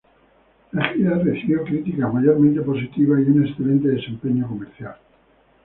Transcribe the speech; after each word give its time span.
La 0.71 0.85
gira 0.91 1.19
recibió 1.19 1.63
críticas 1.63 2.11
mayormente 2.11 2.61
positivas 2.63 3.19
y 3.21 3.29
un 3.29 3.45
excelente 3.45 3.89
desempeño 3.89 4.47
comercial. 4.47 4.95